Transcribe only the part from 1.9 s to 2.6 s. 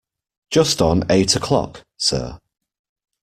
sir.